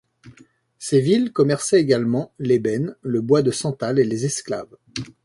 [0.79, 4.75] Ces villes commerçaient également l'ébène, le bois de santal et les esclaves.